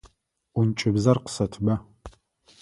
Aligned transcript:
Ӏункӏыбзэр 0.53 1.17
къысэтба. 1.25 1.75